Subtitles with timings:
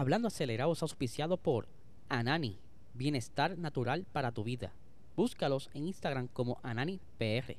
[0.00, 1.68] Hablando acelerado es auspiciado por
[2.08, 2.58] Anani,
[2.94, 4.72] bienestar natural para tu vida.
[5.14, 7.58] Búscalos en Instagram como AnaniPR.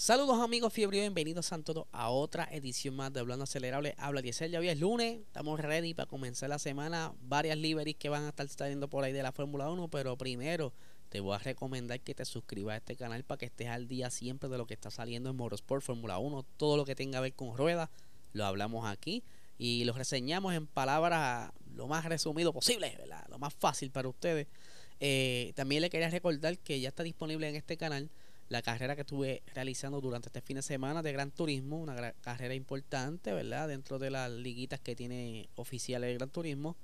[0.00, 3.94] Saludos amigos fiebre y bienvenidos a todos a otra edición más de Hablando Acelerable.
[3.98, 7.12] Habla Diesel, ya hoy es lunes, estamos ready para comenzar la semana.
[7.20, 10.72] Varias liveries que van a estar saliendo por ahí de la Fórmula 1, pero primero
[11.10, 14.08] te voy a recomendar que te suscribas a este canal para que estés al día
[14.08, 16.46] siempre de lo que está saliendo en Motorsport Fórmula 1.
[16.56, 17.90] Todo lo que tenga que ver con ruedas,
[18.32, 19.22] lo hablamos aquí
[19.58, 22.96] y lo reseñamos en palabras lo más resumido posible,
[23.28, 24.46] lo más fácil para ustedes.
[24.98, 28.10] Eh, también le quería recordar que ya está disponible en este canal
[28.50, 32.52] la carrera que estuve realizando durante este fin de semana de Gran Turismo, una carrera
[32.52, 33.68] importante, ¿verdad?
[33.68, 36.76] Dentro de las liguitas que tiene oficiales de Gran Turismo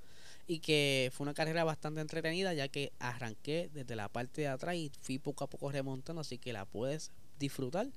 [0.47, 4.75] y que fue una carrera bastante entretenida ya que arranqué desde la parte de atrás
[4.75, 7.87] y fui poco a poco remontando, así que la puedes disfrutar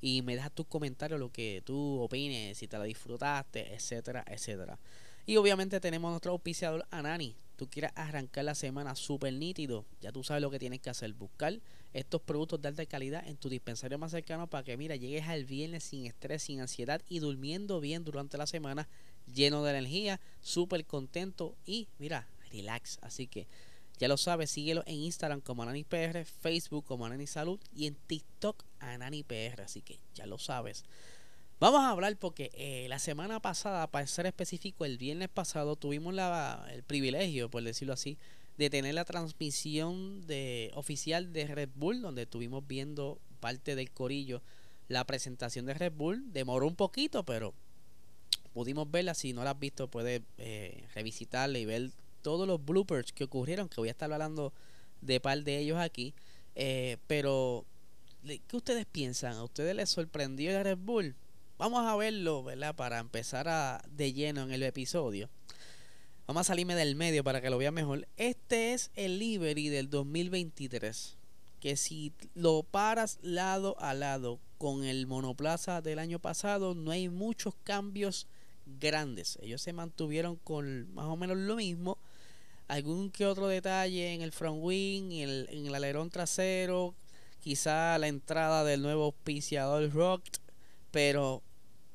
[0.00, 4.76] y me dejas tus comentarios lo que tú opines, si te la disfrutaste, etcétera, etcétera.
[5.24, 7.36] Y obviamente tenemos nuestro auspiciador Anani.
[7.60, 11.12] Tú quieres arrancar la semana súper nítido, ya tú sabes lo que tienes que hacer,
[11.12, 11.60] buscar
[11.92, 15.44] estos productos de alta calidad en tu dispensario más cercano para que, mira, llegues al
[15.44, 18.88] viernes sin estrés, sin ansiedad y durmiendo bien durante la semana,
[19.26, 22.98] lleno de energía, súper contento y, mira, relax.
[23.02, 23.46] Así que
[23.98, 28.64] ya lo sabes, síguelo en Instagram como AnaniPR, Facebook como Anani Salud y en TikTok
[28.78, 29.60] AnaniPR.
[29.60, 30.86] Así que ya lo sabes.
[31.60, 36.14] Vamos a hablar porque eh, la semana pasada, para ser específico, el viernes pasado tuvimos
[36.14, 38.16] la, el privilegio, por decirlo así,
[38.56, 44.40] de tener la transmisión de, oficial de Red Bull, donde estuvimos viendo parte del corillo
[44.88, 46.32] la presentación de Red Bull.
[46.32, 47.52] Demoró un poquito, pero
[48.54, 49.12] pudimos verla.
[49.12, 51.90] Si no la has visto, puedes eh, revisitarla y ver
[52.22, 54.54] todos los bloopers que ocurrieron, que voy a estar hablando
[55.02, 56.14] de par de ellos aquí.
[56.54, 57.66] Eh, pero,
[58.24, 59.34] ¿qué ustedes piensan?
[59.34, 61.14] ¿A ustedes les sorprendió el Red Bull?
[61.60, 62.74] Vamos a verlo, ¿verdad?
[62.74, 65.28] Para empezar a, de lleno en el episodio.
[66.26, 68.08] Vamos a salirme del medio para que lo vea mejor.
[68.16, 71.18] Este es el Liberty del 2023.
[71.60, 77.10] Que si lo paras lado a lado con el monoplaza del año pasado, no hay
[77.10, 78.26] muchos cambios
[78.64, 79.38] grandes.
[79.42, 81.98] Ellos se mantuvieron con más o menos lo mismo.
[82.68, 86.94] Algún que otro detalle en el front wing, en el, en el alerón trasero,
[87.38, 90.22] quizá la entrada del nuevo auspiciador Rock,
[90.90, 91.42] pero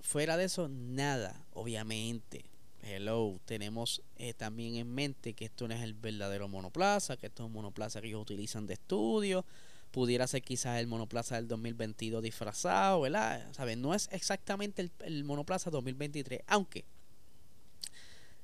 [0.05, 2.45] fuera de eso, nada, obviamente
[2.85, 7.43] hello, tenemos eh, también en mente que esto no es el verdadero monoplaza, que esto
[7.43, 9.45] es un monoplaza que ellos utilizan de estudio,
[9.91, 13.51] pudiera ser quizás el monoplaza del 2022 disfrazado, ¿verdad?
[13.53, 13.81] ¿Saben?
[13.81, 16.85] No es exactamente el, monoplaza 2023, aunque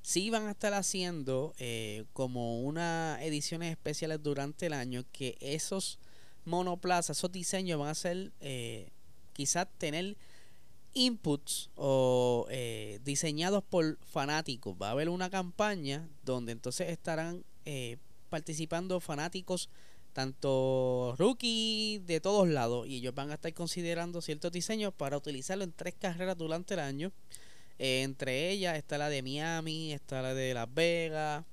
[0.02, 6.00] sí van a estar haciendo eh, como unas ediciones especiales durante el año que esos
[6.46, 8.90] monoplazas, esos diseños van a ser eh,
[9.34, 10.18] quizás tener
[10.94, 14.76] inputs o eh, diseñados por fanáticos.
[14.82, 17.98] Va a haber una campaña donde entonces estarán eh,
[18.30, 19.70] participando fanáticos
[20.14, 25.64] tanto rookie de todos lados y ellos van a estar considerando ciertos diseños para utilizarlo
[25.64, 27.12] en tres carreras durante el año.
[27.80, 31.46] Eh, entre ellas está la de Miami, está la de Las Vegas.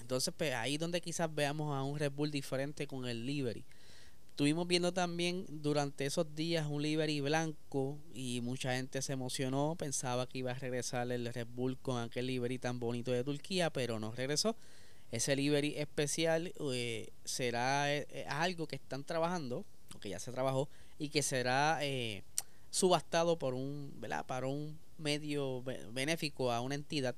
[0.00, 3.64] Entonces, pues ahí donde quizás veamos a un Red Bull diferente con el livery.
[4.34, 10.28] Estuvimos viendo también durante esos días un livery blanco y mucha gente se emocionó, pensaba
[10.28, 14.00] que iba a regresar el Red Bull con aquel livery tan bonito de Turquía, pero
[14.00, 14.56] no regresó.
[15.12, 19.64] Ese livery especial eh, será eh, algo que están trabajando,
[19.94, 20.68] o que ya se trabajó,
[20.98, 22.24] y que será eh,
[22.70, 23.94] subastado por un,
[24.26, 25.62] para un medio
[25.92, 27.14] benéfico a una entidad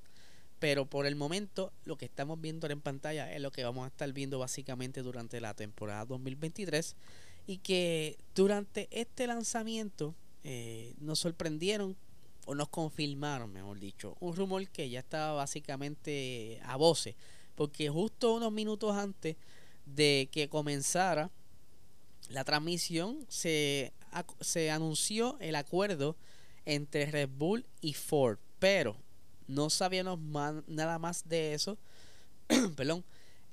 [0.59, 3.89] pero por el momento, lo que estamos viendo en pantalla es lo que vamos a
[3.89, 6.97] estar viendo básicamente durante la temporada 2023.
[7.47, 10.15] Y que durante este lanzamiento
[10.45, 11.97] eh, nos sorprendieron
[12.47, 17.15] o nos confirmaron, mejor dicho, un rumor que ya estaba básicamente a voces.
[17.55, 19.37] Porque justo unos minutos antes
[19.85, 21.31] de que comenzara
[22.31, 23.93] la transmisión, se,
[24.41, 26.17] se anunció el acuerdo
[26.65, 28.39] entre Red Bull y Ford.
[28.59, 28.97] Pero
[29.47, 30.19] no sabíamos
[30.67, 31.79] nada más de eso.
[32.77, 33.05] Perdón.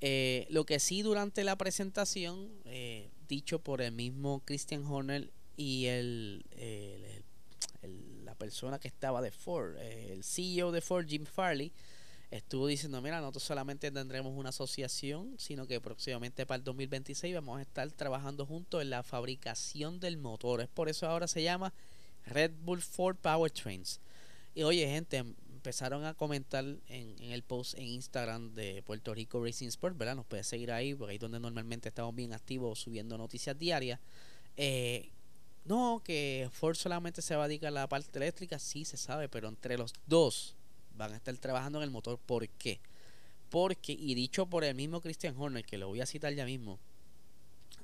[0.05, 5.85] Eh, lo que sí durante la presentación, eh, dicho por el mismo Christian Horner y
[5.85, 6.43] el,
[8.25, 11.71] la persona que estaba de Ford, el CEO de Ford, Jim Farley,
[12.37, 17.59] estuvo diciendo, mira, nosotros solamente tendremos una asociación, sino que próximamente para el 2026 vamos
[17.59, 20.61] a estar trabajando juntos en la fabricación del motor.
[20.61, 21.73] Es por eso ahora se llama
[22.25, 23.99] Red Bull Ford Powertrains.
[24.55, 25.23] Y oye, gente,
[25.63, 30.17] empezaron a comentar en, el post en Instagram de Puerto Rico Racing Sport, ¿verdad?
[30.17, 33.97] Nos puede seguir ahí, porque ahí es donde normalmente estamos bien activos subiendo noticias diarias.
[34.57, 35.09] Eh,
[35.63, 39.29] no, que Ford solamente se va a dedicar a la parte eléctrica, sí se sabe,
[39.29, 40.57] pero entre los dos
[40.97, 42.19] van a estar trabajando en el motor.
[42.19, 42.81] ¿Por qué?
[43.49, 46.77] Porque, y dicho por el mismo Christian Horner, que lo voy a citar ya mismo,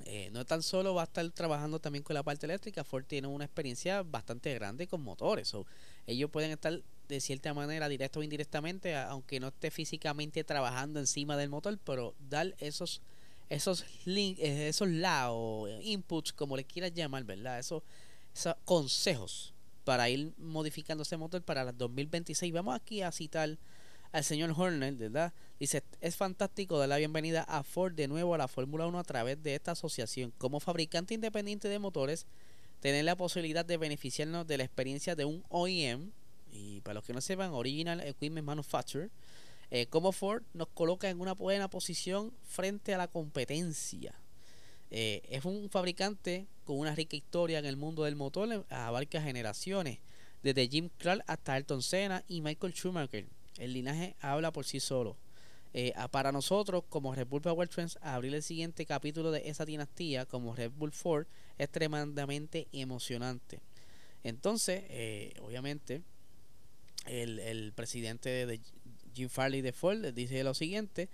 [0.04, 3.28] eh, no tan solo va a estar trabajando también con la parte eléctrica, Ford tiene
[3.28, 5.54] una experiencia bastante grande con motores.
[5.54, 5.66] o
[6.08, 11.36] ellos pueden estar de cierta manera, directa o indirectamente, aunque no esté físicamente trabajando encima
[11.36, 13.02] del motor, pero dar esos
[13.50, 17.58] esos eh, esos lados, inputs, como le quieras llamar, ¿verdad?
[17.58, 17.82] Esos,
[18.34, 19.54] esos consejos
[19.84, 22.54] para ir modificando ese motor para el 2026.
[22.54, 23.58] Vamos aquí a citar
[24.12, 25.34] al señor Horner, ¿verdad?
[25.60, 29.04] Dice, es fantástico dar la bienvenida a Ford de nuevo a la Fórmula 1 a
[29.04, 30.32] través de esta asociación.
[30.38, 32.28] Como fabricante independiente de motores,
[32.82, 36.12] tener la posibilidad de beneficiarnos de la experiencia de un OEM,
[36.52, 39.10] y para los que no sepan, Original Equipment Manufacturer,
[39.72, 44.16] eh, como Ford nos coloca en una buena posición frente a la competencia.
[44.92, 49.22] Eh, es un fabricante con una rica historia en el mundo del motor, eh, abarca
[49.22, 50.00] generaciones,
[50.42, 53.26] desde Jim Clark hasta Ayrton Senna y Michael Schumacher.
[53.58, 55.18] El linaje habla por sí solo.
[55.74, 60.26] Eh, para nosotros, como Red Bull Power Trends, abrir el siguiente capítulo de esa dinastía
[60.26, 61.28] como Red Bull Ford
[61.60, 63.62] es tremendamente emocionante.
[64.24, 64.84] Entonces,
[65.42, 66.02] obviamente,
[67.06, 68.62] el, el presidente de
[69.14, 71.10] Jim Farley de Ford dice lo siguiente: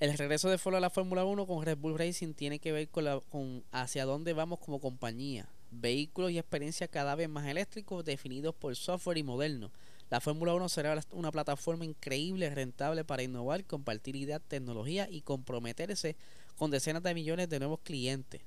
[0.00, 2.88] el regreso de Ford a la Fórmula 1 con Red Bull Racing tiene que ver
[2.88, 5.48] con, la, con hacia dónde vamos como compañía.
[5.72, 9.72] Vehículos y experiencias cada vez más eléctricos definidos por software y moderno.
[10.08, 16.16] La Fórmula 1 será una plataforma increíble, rentable para innovar, compartir ideas, tecnología y comprometerse
[16.56, 18.40] con decenas de millones de nuevos clientes.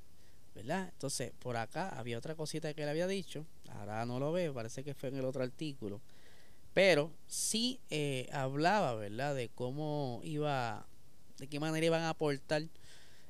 [0.55, 0.89] ¿Verdad?
[0.93, 3.45] Entonces, por acá había otra cosita que le había dicho.
[3.69, 6.01] Ahora no lo veo, parece que fue en el otro artículo.
[6.73, 9.35] Pero sí eh, hablaba, ¿verdad?
[9.35, 10.88] De cómo iba
[11.38, 12.63] de qué manera iban a aportar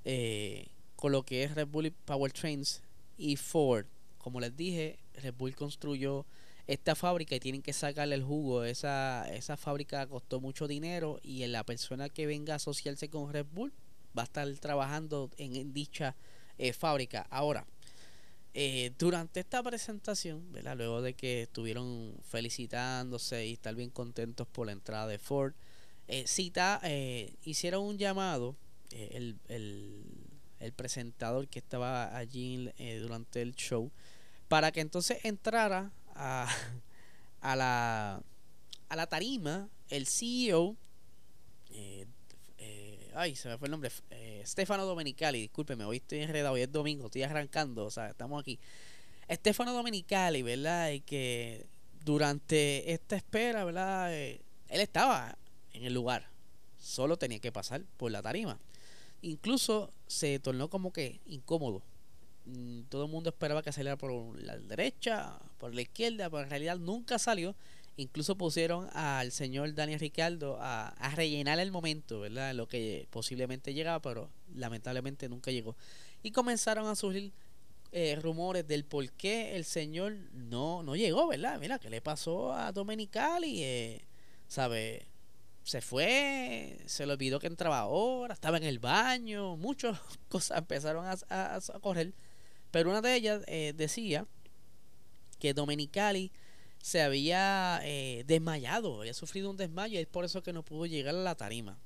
[0.04, 0.68] eh,
[0.98, 2.84] con lo que es Red Bull Powertrains
[3.18, 3.86] y Ford.
[4.18, 6.26] Como les dije, Red Bull construyó
[6.68, 8.66] esta fábrica y tienen que sacarle el jugo.
[8.66, 13.48] Esa, esa fábrica costó mucho dinero y la persona que venga a asociarse con Red
[13.52, 13.74] Bull
[14.18, 16.16] va a estar trabajando en, dicha
[16.58, 17.28] eh, fábrica.
[17.30, 17.66] Ahora,
[18.54, 20.44] eh, durante esta presentación,
[20.76, 25.54] luego de que estuvieron felicitándose y estar bien contentos por la entrada de Ford,
[26.08, 28.56] eh, cita, eh, hicieron un llamado,
[28.92, 30.04] eh, el, el,
[30.60, 33.90] el, presentador que estaba allí eh, durante el show,
[34.50, 36.54] para que entonces entrara a,
[37.42, 38.22] a, la,
[38.90, 40.76] a la tarima el CEO,
[43.16, 43.92] ay, se me fue el nombre,
[44.46, 48.60] Stefano Domenicali, discúlpeme, hoy estoy enredado, hoy es domingo, estoy arrancando, o sea, estamos aquí.
[49.30, 50.92] Stefano Domenicali, ¿verdad?
[50.92, 51.68] Y que
[52.04, 54.14] durante esta espera, ¿verdad?
[54.14, 55.38] él estaba
[55.74, 56.30] en el lugar.
[56.78, 58.60] Solo tenía que pasar por la tarima.
[59.22, 61.84] Incluso se tornó como que incómodo.
[62.46, 66.50] Mm, todo el mundo esperaba que saliera por la derecha, por la izquierda, pero en
[66.50, 67.56] realidad nunca salió.
[68.02, 72.54] Incluso pusieron al señor Daniel Ricardo a, rellenar el momento, ¿verdad?
[72.54, 75.76] Lo que posiblemente llegaba, pero lamentablemente nunca llegó.
[76.24, 77.32] Y comenzaron a surgir
[77.92, 81.60] eh, rumores del por qué el señor no, no llegó, ¿verdad?
[81.60, 83.64] Mira, ¿qué le pasó a Domenicali?
[83.64, 84.02] Eh,
[84.48, 85.08] ¿Sabe?
[85.64, 91.06] se fue, se le olvidó que entraba ahora, estaba en el baño, muchas cosas empezaron
[91.06, 92.14] a, correr.
[92.72, 94.26] Pero una de ellas eh, decía
[95.40, 96.32] que Domenicali
[96.82, 100.86] se había eh, desmayado, había sufrido un desmayo y es por eso que no pudo
[100.86, 101.78] llegar a la tarima.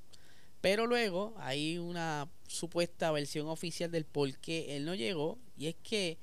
[0.61, 5.75] Pero luego hay una supuesta versión oficial del por qué él no llegó y es
[5.83, 6.17] que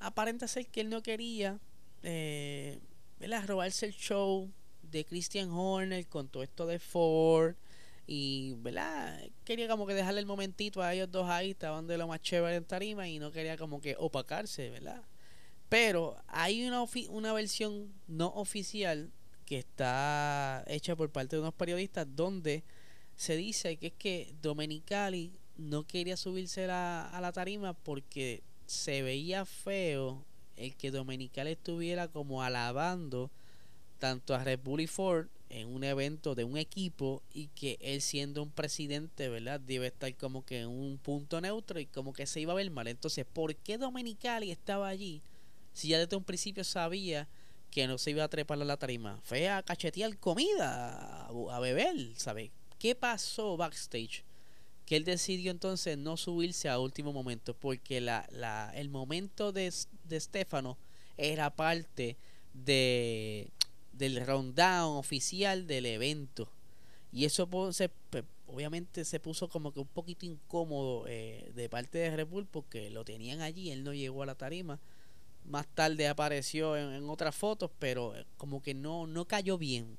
[0.00, 1.60] aparenta ser que él no quería
[2.02, 2.80] eh,
[3.46, 4.50] robarse el show
[4.82, 7.54] de Christian Horner con todo esto de Ford.
[8.04, 9.20] Y, ¿verdad?
[9.44, 12.56] Quería como que dejarle el momentito a ellos dos ahí, estaban de lo más chévere
[12.56, 15.02] en tarima y no quería como que opacarse, ¿verdad?
[15.72, 19.10] Pero hay una, una versión no oficial
[19.46, 22.62] que está hecha por parte de unos periodistas donde
[23.16, 29.46] se dice que es que Domenicali no quería subirse a la tarima porque se veía
[29.46, 30.26] feo
[30.56, 33.30] el que Domenicali estuviera como alabando
[33.98, 38.02] tanto a Red Bull y Ford en un evento de un equipo y que él
[38.02, 39.58] siendo un presidente, ¿verdad?
[39.58, 42.70] Debe estar como que en un punto neutro y como que se iba a ver
[42.70, 42.88] mal.
[42.88, 45.22] Entonces, ¿por qué Domenicali estaba allí?
[45.72, 47.28] Si ya desde un principio sabía
[47.70, 51.96] que no se iba a trepar a la tarima, fue a cachetear comida, a, beber,
[52.16, 52.50] ¿sabes?
[52.78, 54.24] ¿Qué pasó backstage?
[54.84, 59.72] Que él decidió entonces no subirse a último momento, porque la, la, el momento de,
[60.04, 60.76] de Stefano
[61.16, 62.16] era parte
[62.52, 63.48] de,
[63.92, 66.48] del rundown oficial del evento.
[67.12, 67.90] Y eso se,
[68.46, 72.90] obviamente se puso como que un poquito incómodo eh, de parte de Red Bull porque
[72.90, 74.80] lo tenían allí, él no llegó a la tarima.
[75.44, 79.98] Más tarde apareció en, otras fotos, pero eh, como que no, no cayó bien.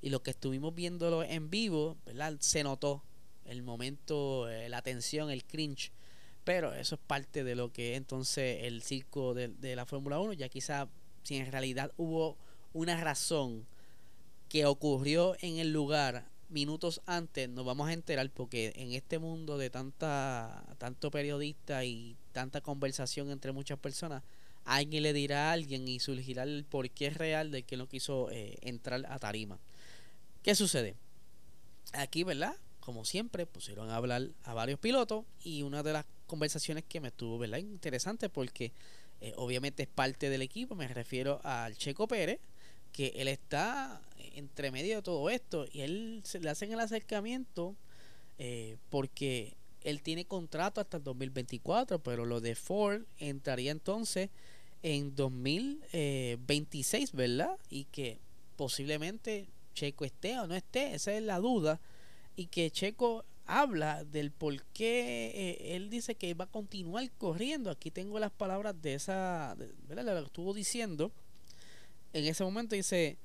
[0.00, 2.36] Y lo que estuvimos viéndolo en vivo, ¿verdad?
[2.40, 3.02] Se notó
[3.44, 5.92] el momento, eh, la tensión, el cringe.
[6.44, 10.32] Pero eso es parte de lo que entonces el circo de, de la Fórmula 1.
[10.34, 10.88] Ya quizá
[11.22, 12.36] si en realidad hubo
[12.72, 13.66] una razón
[14.48, 19.58] que ocurrió en el lugar minutos antes nos vamos a enterar porque en este mundo
[19.58, 24.22] de tanta tanto periodista y tanta conversación entre muchas personas
[24.64, 28.58] alguien le dirá a alguien y surgirá el porqué real de que no quiso eh,
[28.62, 29.58] entrar a tarima.
[30.42, 30.94] ¿qué sucede?
[31.92, 36.84] aquí verdad como siempre pusieron a hablar a varios pilotos y una de las conversaciones
[36.88, 38.72] que me estuvo verdad interesante porque
[39.20, 42.40] eh, obviamente es parte del equipo me refiero al Checo Pérez
[42.92, 44.00] que él está
[44.34, 47.76] entre medio de todo esto y él se le hacen el acercamiento
[48.38, 49.54] eh, porque
[49.84, 54.30] él tiene contrato hasta el 2024, pero lo de Ford entraría entonces
[54.82, 57.56] en 2026, eh, ¿verdad?
[57.70, 58.18] Y que
[58.56, 61.80] posiblemente Checo esté o no esté, esa es la duda.
[62.36, 67.70] Y que Checo habla del por qué eh, él dice que va a continuar corriendo.
[67.70, 69.56] Aquí tengo las palabras de esa,
[69.88, 70.04] ¿verdad?
[70.04, 71.12] Lo estuvo diciendo
[72.12, 73.16] en ese momento dice,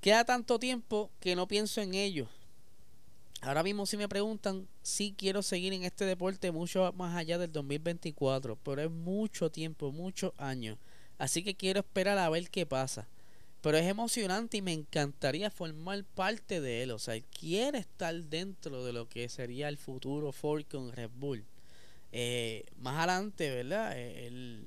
[0.00, 2.28] queda tanto tiempo que no pienso en ello.
[3.42, 7.50] Ahora mismo si me preguntan, sí quiero seguir en este deporte mucho más allá del
[7.50, 10.78] 2024, pero es mucho tiempo, muchos años.
[11.18, 13.08] Así que quiero esperar a ver qué pasa.
[13.60, 16.92] Pero es emocionante y me encantaría formar parte de él.
[16.92, 21.10] O sea, él quiere estar dentro de lo que sería el futuro Ford con Red
[21.16, 21.44] Bull.
[22.12, 23.98] Eh, más adelante, ¿verdad?
[23.98, 24.66] Eh, él,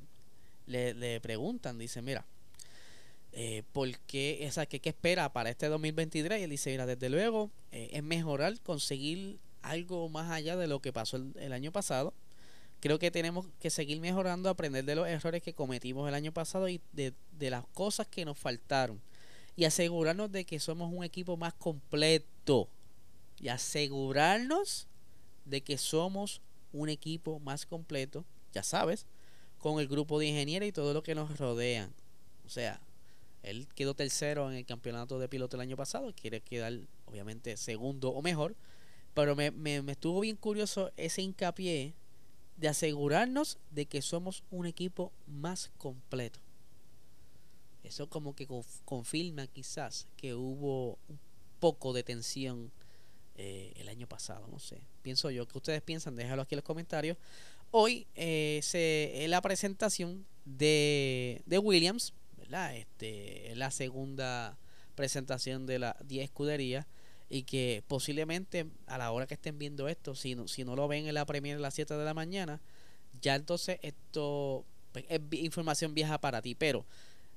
[0.67, 2.25] le, le preguntan, dice, mira,
[3.37, 7.89] eh, porque esa que, espera para este 2023 y él dice mira desde luego eh,
[7.91, 12.13] es mejorar conseguir algo más allá de lo que pasó el, año pasado.
[12.79, 16.69] Creo que tenemos que seguir mejorando aprender de los errores que cometimos el año pasado
[16.69, 19.01] y de, de las cosas que nos faltaron.
[19.57, 22.69] Y asegurarnos de que somos un equipo más completo.
[23.41, 24.87] Y asegurarnos
[25.43, 28.23] de que somos un equipo más completo
[28.53, 29.05] ya sabes
[29.57, 31.93] con el grupo de ingenieros y todo lo que nos rodean
[32.45, 32.79] o sea
[33.45, 36.73] él quedó tercero en el campeonato de piloto el año pasado, quiere quedar
[37.05, 38.55] obviamente segundo o mejor,
[39.13, 41.93] pero me, me, estuvo bien curioso ese hincapié
[42.57, 46.39] de asegurarnos de que somos un equipo más completo.
[47.83, 48.47] Eso como que
[48.83, 51.19] confirma quizás que hubo un
[51.59, 52.71] poco de tensión
[53.35, 54.81] eh, el año pasado, no sé.
[55.01, 56.15] Pienso yo, que ustedes piensan?
[56.15, 57.17] Déjalo aquí en los comentarios.
[57.71, 62.13] Hoy eh, se, la presentación de, de Williams,
[62.51, 64.57] este, es la segunda
[64.95, 66.85] presentación de la 10 escuderías
[67.29, 70.87] y que posiblemente a la hora que estén viendo esto, si no, si no lo
[70.87, 72.61] ven en la premiere a las 7 de la mañana,
[73.21, 76.55] ya entonces esto pues, es información vieja para ti.
[76.55, 76.85] Pero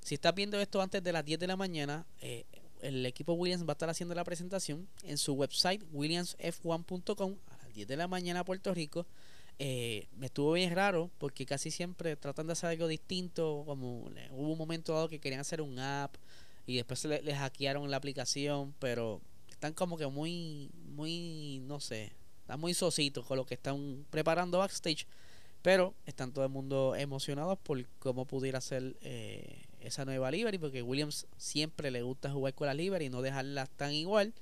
[0.00, 2.44] si estás viendo esto antes de las 10 de la mañana, eh,
[2.82, 7.74] el equipo Williams va a estar haciendo la presentación en su website williamsf1.com a las
[7.74, 9.06] 10 de la mañana Puerto Rico
[9.58, 13.64] eh, me estuvo bien raro porque casi siempre tratan de hacer algo distinto.
[13.66, 16.14] Como hubo un momento dado que querían hacer un app
[16.66, 22.12] y después les le hackearon la aplicación, pero están como que muy, muy, no sé,
[22.40, 25.06] están muy sositos con lo que están preparando backstage.
[25.62, 30.82] Pero están todo el mundo emocionados por cómo pudiera ser eh, esa nueva livery, porque
[30.82, 34.32] Williams siempre le gusta jugar con la livery y no dejarlas tan igual.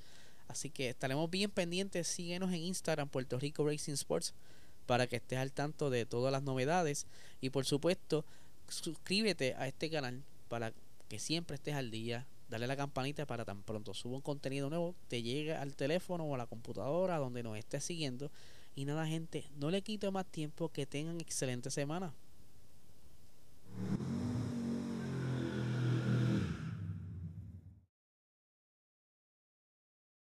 [0.46, 2.06] Así que estaremos bien pendientes.
[2.06, 4.34] Síguenos en Instagram, Puerto Rico Racing Sports
[4.86, 7.06] para que estés al tanto de todas las novedades.
[7.40, 8.24] Y por supuesto
[8.68, 10.72] suscríbete a este canal para
[11.08, 12.26] que siempre estés al día.
[12.48, 16.34] Dale la campanita para tan pronto subo un contenido nuevo te llegue al teléfono o
[16.34, 18.30] a la computadora donde nos estés siguiendo.
[18.74, 22.14] Y nada gente no le quito más tiempo que tengan excelente semana